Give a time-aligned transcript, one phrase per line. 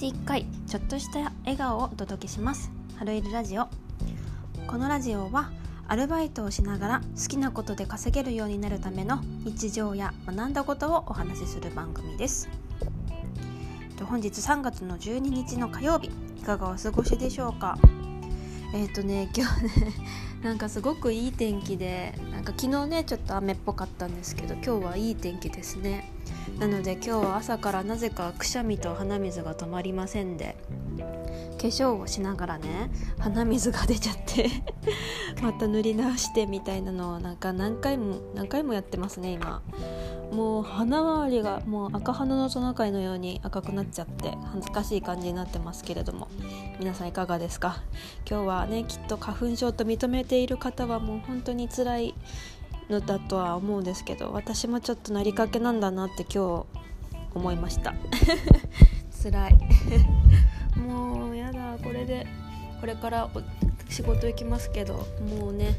[0.00, 2.72] 日1回ちょっとした笑顔をお届けします。
[2.96, 3.68] 春いるラジオ。
[4.66, 5.50] このラジオは
[5.88, 12.48] アルバイトをしながら好きなことで稼げるようになるための日常や学んだことをお話しする番組です。
[14.02, 17.76] 本日3月の12日の火曜日いかがお過ごしでしょうか？
[18.72, 19.92] えっ、ー、とね今日ね
[20.42, 26.10] なんかすごくいい天気でなんか昨日ねちょっと雨っぽかったんですけど今日はいい天気ですね。
[26.58, 30.56] なので今日は朝からなぜかくしゃみと鼻水が止まりませんで
[31.60, 34.48] 化粧をしながらね鼻水が出ちゃって
[35.42, 39.62] また塗り直してみたいなのをなんか何回も何回もやってますね今。
[40.32, 46.28] もう鼻周りがもう赤鼻のトナカイのように赤くなっちゃって恥ずかしい感じになってますけれども。
[46.78, 47.82] 皆さんいかがですか？
[48.28, 52.14] 今日はねきっと花粉症と認めている方はもう本当に辛い
[52.90, 56.80] のだとは思うんですけど私もちょっとなりかけなんだなって今日
[57.34, 57.94] 思いました。
[59.22, 59.58] 辛い。
[60.78, 62.26] もうやだこれで。
[62.80, 63.28] これから
[63.90, 65.06] 仕事行きますけど
[65.38, 65.78] もうね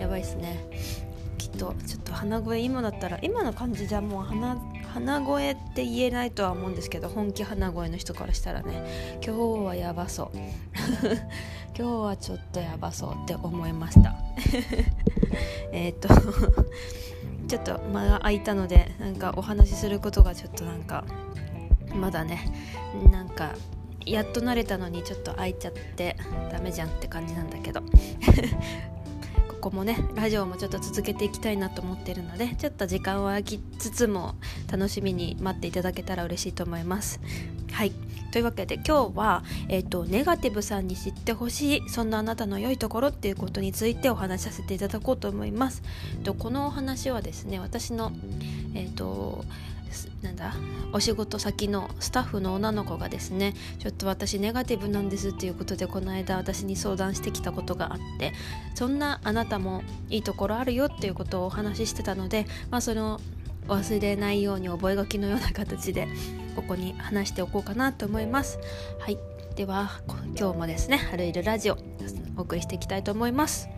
[0.00, 0.58] やばいっすね。
[1.36, 4.56] きっとちょっと鼻声今だったら今の感じじゃもう鼻
[4.94, 9.20] 鼻声って言えないとは思うんですけど本気鼻声の人からしたらね。
[9.24, 10.30] 今日はやばそう。
[11.78, 14.16] 今日はちょっとやばそうって思いました
[15.72, 16.08] えっと
[17.48, 21.04] ちょっと間が空いたのでなんかお話しすることがちょっとなんか
[21.94, 22.52] まだね
[23.10, 23.54] なんか
[24.04, 26.16] やっと慣れたのにちょっと空いちゃって
[26.50, 27.82] ダメじゃんって感じなんだけど。
[29.60, 34.36] ここもねラジオもちょっと続けていきたいなと思ってるのでちょっと時間を空きつつも
[34.70, 37.18] 楽しみに待っていただけたら嬉しいと思います。
[37.78, 37.92] はい
[38.32, 45.84] というわけで今日は、えーと、ネガティブさんに知ってほしいそんなあなたの良いところっていうことについてお話しさせていただこうと思います。
[46.24, 48.10] とこのお話はですね私の、
[48.74, 49.44] えーと
[50.22, 50.54] なんだ？
[50.92, 58.32] お仕事先のスタッフの女の子がですねちょっと私ネガティブなんですっていうことでこの間私に相談してきたことがあって
[58.74, 63.20] そんなあなたもいいところあるよっていうことをお話ししてたので、まあ、その
[63.68, 66.08] 忘れないように覚書のような形で
[66.56, 68.58] ここに話しておこうかなと思います。
[68.98, 69.18] はい。
[69.54, 70.00] では
[70.38, 71.76] 今日もですね「春いるラジオ」
[72.36, 73.68] お送りしていきたいと思います。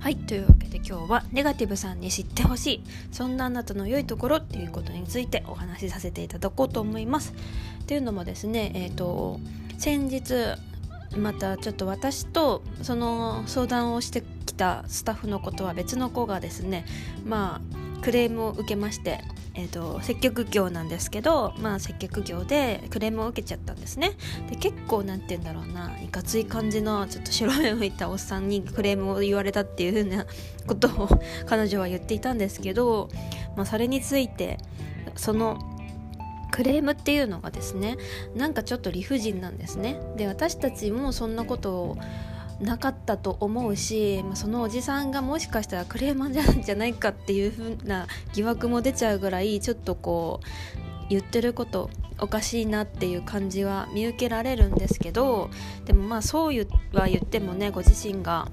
[0.00, 0.16] はい。
[0.16, 2.82] というわけで今日はネガティブさんに知ってほしい
[3.12, 7.34] そんなあなたの良いところっていうことについてお話しさせていただこうと思います。
[7.82, 9.38] っていうのもですねえっ、ー、と
[9.76, 10.54] 先日
[11.14, 16.86] またちょっと私とその相談をしてきたスタッフのことは別の子がですね
[17.24, 19.22] まあクレームを受けまして
[19.58, 24.12] えーと、接客業なんですけど、まあ、接客業でクレームを受けちゃったんですね。
[24.48, 30.26] で結構なんて言うんだろうないかつい感じのちょっと白目を向いたおっさんにクレームを言われたっていう風な
[30.68, 31.08] ことを
[31.46, 33.08] 彼女は言っていたんですけど、
[33.56, 34.58] まあ、それについて
[35.16, 35.58] その
[36.52, 37.96] クレームっていうのがですね
[38.36, 40.00] なんかちょっと理不尽なんですね。
[40.16, 41.98] で私たちもそんなことを
[42.60, 55.50] なかったと思うし、まあ、そのおじさんがもしかしたらクレーマーじゃないかっていうふうな疑惑も出ちゃうぐらいちょっとこう言ってることおかしいなっていう感じは見受けられるんですけど
[55.84, 58.48] でもまあそうは言ってもねご自身が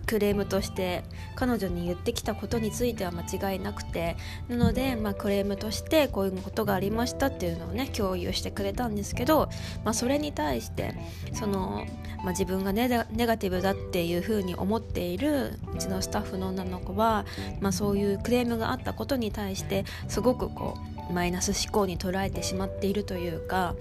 [0.00, 4.16] クレームとして彼女に言ってきたことについては間違いなくて
[4.48, 9.48] なので、まあ、クレームとしてこういうことがありましたっていうのをね共有してくれたんですけど、
[9.84, 10.94] まあ、それに対して
[11.32, 11.86] その、
[12.18, 17.24] まあ、自分がネガティブだっていうふうに思っているうちのスタッフの女の子は、
[17.60, 20.78] まあ、そういうクレームがあったことに対してすごくこ
[21.10, 23.74] うマイナス思考に捉えてしまっているというか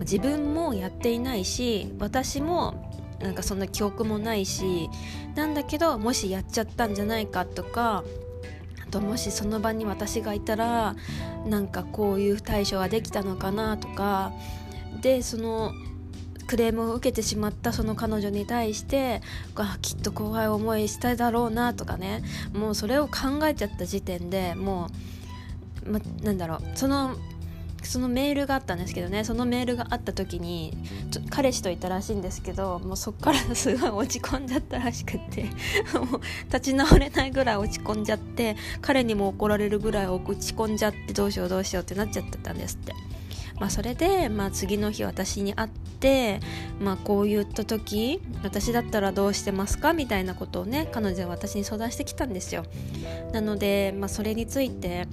[0.00, 4.88] 自分もやっていないし私もなんかそんな記憶もないし
[5.34, 8.04] なんだけどもしやっちゃったんじゃないかとか
[8.86, 10.94] あともしその場に私がいたら
[11.46, 14.32] なんかこういう対処ができたのかなとか
[15.02, 15.72] でその
[16.46, 19.20] クレームを受けてしまったその彼女に対して
[19.54, 22.22] あきっと怖い思いしただろうなとかね
[22.54, 24.88] もうそれを考えちゃった時点でも
[25.86, 27.16] う、ま、なんだろうその
[27.82, 30.76] そのメールがあったんですけどねそのメールがあった時に
[31.10, 35.44] ちょ彼氏といたらしいんですけどもうそっからすごい落ち込んじゃったらしくて
[35.94, 42.92] もう立ち直れないぐらい落ち込んじゃって彼にも怒られるぐらい落ち込んじゃってどうしようどうしようってなっちゃってたんですって。
[43.58, 46.40] まあ、それで、まあ、次の日私に会って、
[46.80, 49.92] まあ、こう言った時私だったらどうしてますか？
[49.92, 52.64] みたいなことをね彼女は私に相談してきたんですよ
[53.32, 55.08] なので、まあ、それについて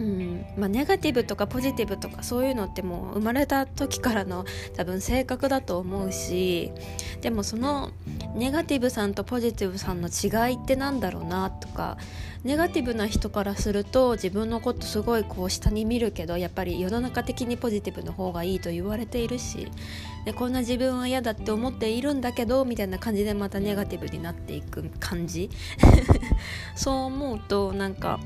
[0.00, 0.44] うん。
[0.56, 4.44] まあ、ネガティブとかポジティブとかそういうのってもう生まれた時からの
[4.76, 6.72] 多分性格だと思うし
[7.20, 7.90] でもその
[8.34, 11.98] ネガティブさんとポジティブさんの違いってなんだろうなとか
[12.44, 19.68] ネガティブな人からすると自分のことすごいこう下に見るけどやっぱり世の中的にポジティブの方がいいと言われているし
[20.24, 25.50] でこんな自分は嫌だって思っているんだけどみたいな感じでまたネガティブになっていく感じ。
[26.74, 28.18] そう思うとなんか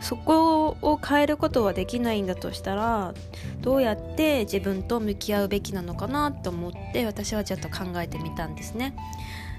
[0.00, 3.14] そこを変えることはできないんだとしたら
[3.60, 8.94] どうやって自分と向き合うべきなのかなと思って私はちょっと考えてみたんですね。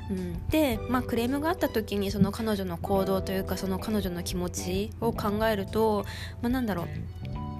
[0.09, 6.05] うん、で、まあ、クレームがあった時にその彼女の行動というかその彼女の気持ちを考えると、
[6.41, 6.85] まあ、なんだろ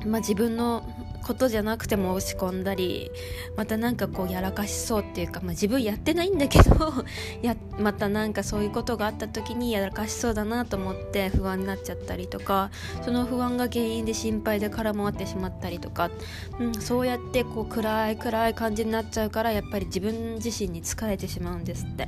[0.03, 0.87] う、まあ、自分の
[1.25, 3.09] ことじゃなくても落ち込んだり
[3.57, 6.93] またなんかこうやらかしそうっていうか、まあ、自分やってないんだけど
[7.41, 12.69] やまたなんかそういうことがあった時にやらかしそうだなと思って不安になっちゃったりとか
[13.01, 16.11] その不安が原因で心配で空回ってしまったりとか、
[16.59, 22.07] うん、そうやってこう暗い暗い感じになっちゃうからやっぱり自分自身に疲れてしまうんですって。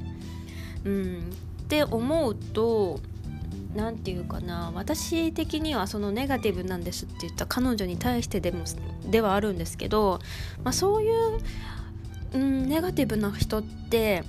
[0.85, 1.31] うん、
[1.63, 2.99] って思うと
[3.77, 8.65] 何て言うかな私的にはそのネガティブなんですって言った彼女に対してでも
[9.06, 10.19] ではあるんですけど、
[10.63, 11.39] まあ、そういう、
[12.33, 14.24] うん、ネガティブな人って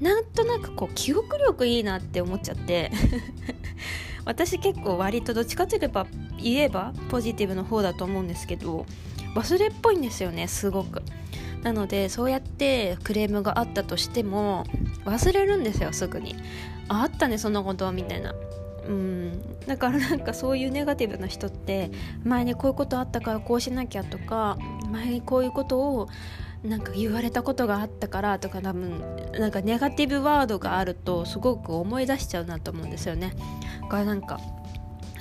[0.00, 2.90] なんとなくこう記憶力いいなって思っちゃって
[4.24, 6.06] 私結構割とどっちかといえば
[6.42, 8.86] 言えばポジティブの方だと思うんですけど
[9.36, 11.02] 忘れっぽいんですよねすごく。
[11.62, 14.64] なのでそうやってクレームがあったとしても
[15.06, 16.36] 忘れるんですよすぐに
[16.88, 18.34] ああったねそんなことみたいな
[18.86, 19.56] うん。
[19.66, 21.90] だからなんかそういうネガティブな人って
[22.22, 24.58] 前にこういうことあったからこうしなきゃとか
[24.90, 26.08] 前にこういうことを
[26.62, 29.00] なんか言われたことがあったからとか多分
[29.38, 33.34] なんかネガティブワードがあるとすごく思い出しちゃうなと思うんですよね。
[33.82, 34.40] だからなんか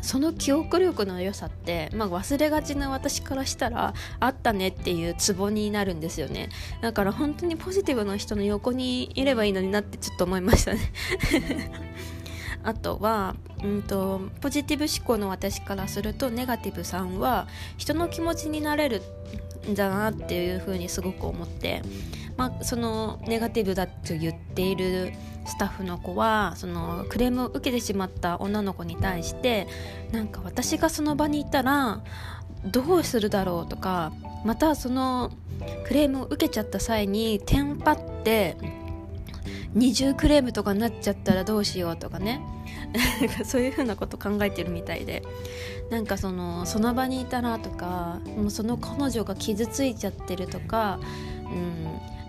[0.01, 6.49] その記憶力の良さって、まあ、忘れがちな私からしたらあったねっていうツボになるんですよね。
[6.81, 10.91] だから本当にポジティブな人の横にいればいいのになってちょっと思いましたね。
[12.63, 19.01] あとは、うんと、ポジティブ思考の私からするとネガティブさんは人の気持ちになれる
[19.69, 21.81] んだなっていうふうにすごく思って、
[22.37, 25.13] まあ、そのネガティブだと言っている
[25.45, 29.67] スタッフの子はそのクレームを受けてしまった女の子に対して
[30.11, 32.01] なんか私がその場にいたら
[32.65, 34.13] どうするだろうとか
[34.45, 35.31] またその
[35.85, 38.57] クレームを受けちゃった際にテンパって
[39.73, 42.41] 二重クレームとかになっちゃったらどうしようとかね。
[43.45, 45.23] そういうふうなこと考えてるみたいで。
[45.89, 50.99] なんかそのその場にいたらとかもうその彼女が傷ついちゃってるとか、
[51.43, 51.83] うん、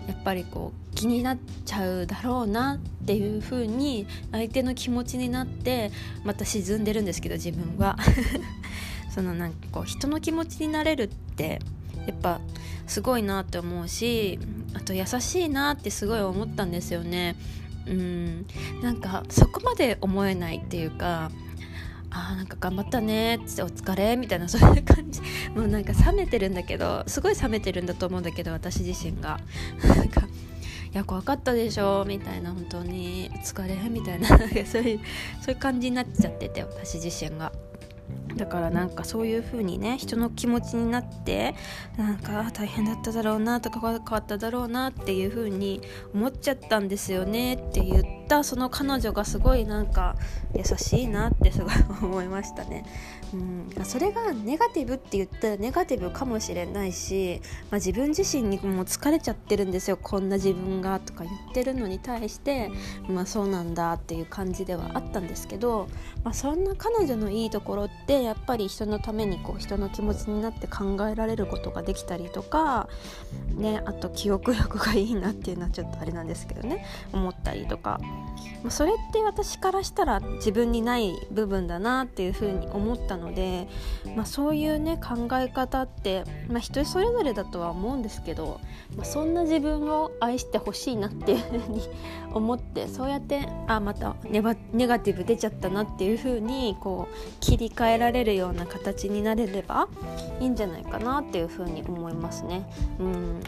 [0.07, 5.91] やっぱりこう気になっちゃうだろうなっていうふうに相手の気持ちになって
[6.23, 7.97] また沈んでるんですけど自分は。
[9.09, 11.59] そのなんかこう人の気持ちになれるって
[12.05, 12.41] やっぱ
[12.85, 14.37] すごいなって思うし
[14.75, 17.35] あと優しいなってすごい思ったんですよね。
[17.87, 18.45] うん。
[18.81, 21.31] なんかそこまで思えないっていうか
[22.11, 25.21] あーなんか頑張ったねってお疲れみたいなそういう感じ。
[25.55, 29.39] もうなんか冷めてるんだけどすごい冷めてるんだと思うんだけど私自身が。
[29.83, 33.29] なんかいや怖かったでしょみたいな本当に。
[33.33, 34.99] お疲れみたいなそういうそうい
[35.53, 37.51] う感じになっちゃってて私自身が。
[38.35, 41.55] だからなんかそういう風にね人の気持ちになって
[41.97, 45.81] なんか大変だっただろうなとか変わっただろうなっていう風に
[46.13, 50.15] 思っちゃったんですよねって言ってたその彼女がすごいなんか
[50.53, 52.85] 優しいなってすごい思いましたね。
[53.33, 57.41] うん、それがネガティブって言ったらネガティブかもしれないし、
[57.71, 59.97] まあ、自分自身にもう疲れちゃってるんですよ。
[59.97, 62.71] こんな自分がとか言ってるのに対して、
[63.09, 65.87] まあ、そうなんだっていう感じではあったんですけど、
[66.23, 72.87] まあ、そんな彼女のいいところってやっぱり人のためにこう人の気持ちになって考えられることができたりとか、
[73.55, 76.85] ね、あと記憶力がいいなっていうのはちょっとあれなんですけどね。
[77.11, 77.99] 思ったりとか、
[78.69, 83.67] それって私からしたら自分にない部分だなっていうふうに思ったので、
[84.15, 88.59] まあ、そういうね考え方って、まあ、人それぞれだとは思うんですけど、
[88.95, 91.81] まあ、そんな自分を愛してほしいなっていうふうに
[92.33, 99.87] 思ってそうやってあまたネガティブ出ちゃったなっていうふうにこう切り替えられるような形になれれば
[100.39, 102.67] いいんじゃないかなっていうふうに思いますね。
[102.99, 103.43] うん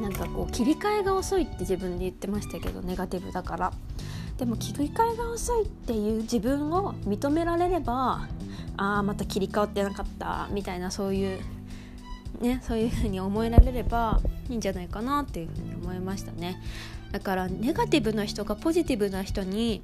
[0.00, 3.72] なんかこう切り替えが遅いって自分で言ってましたけどネガティブだから。
[4.38, 8.28] でも切り替えが遅いっていう自分を認められれば
[8.76, 11.40] ああまた切り替わってなかったみたいなそういう
[12.40, 16.60] ねそういう風に思えられればいいんじゃないかなっていう風に思いましたね。
[17.12, 19.82] だからネガティブな人がポジティブな人に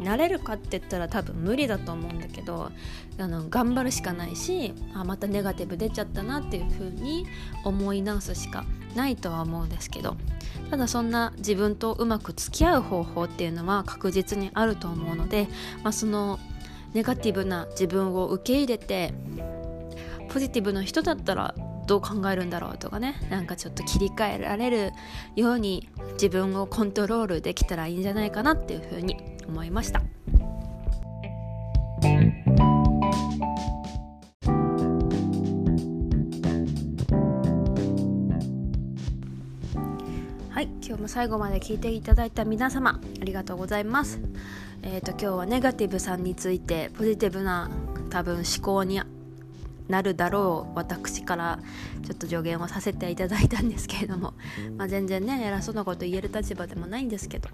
[0.00, 2.72] なれるかって言ったら多分無理だと思うんだけど
[3.18, 7.26] あの頑張るしかないしあまたネガティブ出ちゃったなっていう風に
[7.64, 8.64] 思い直すしか
[8.96, 10.16] ないとは思うんですけど。
[10.70, 15.48] ただそんな自分とうまく付き合う方法っていうのは確実にあると思うので、
[15.84, 16.40] まあ、その
[16.92, 19.14] ネガティブな自分を受け入れて
[20.28, 21.54] ポジティブな人だったら
[21.86, 24.92] どう考えるんだろうとかねなんかちょっと切り替えられる
[25.36, 29.16] ように自分をコントロールできたらいいんじゃないかなっていうふうに
[29.48, 30.02] 思いました。
[40.56, 44.20] はい今日も最後まで聞いていただいた皆様ありがとうございます
[44.80, 47.70] えっ、ー、と今日はネガティブさんについてポジティブな
[48.08, 49.02] 多分思考に
[49.88, 51.58] なるだろう私から
[52.04, 54.34] ちょっと助言をさせていただいたんですけれども、
[54.76, 57.48] まあ、全然ね偉そうなこと言える立場でもないんですけど、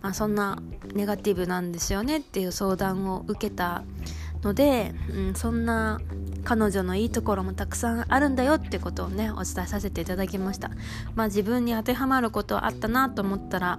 [0.00, 0.62] まあ、そんな
[0.94, 3.82] ネガティブなんですよねっていう相談を受けた
[4.42, 6.00] ので、うん、そんな
[6.44, 10.70] 彼女のいいところもたくさんあるんだよってことをねお伝えさせていただきました。
[11.14, 13.78] まあ自分に当てはまることあったなと思ったら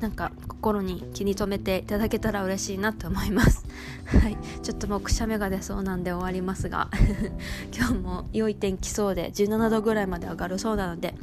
[0.00, 3.64] なんか心に気に留めていただけたら嬉しいなと思います。
[4.06, 4.36] はい。
[4.62, 6.88] ちょっともうくしゃみが出そうなんで終わりますが
[7.76, 11.14] 今日も良い天気そうで17度ぐらいまで上がるそうなので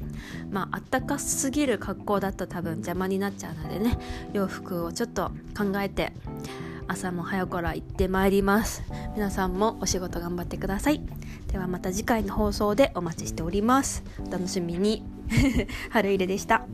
[0.49, 3.97] まああったかすぎる格好だと多分邪魔になっちゃうのでね
[4.31, 6.13] 洋服をちょっと考えて
[6.87, 8.83] 朝も早から行ってまいります。
[9.15, 11.01] 皆さんもお仕事頑張ってください。
[11.51, 14.03] ではまた次回の放送でお待ちしております。
[14.25, 15.03] お楽しみに。
[15.91, 16.65] 春入れでした。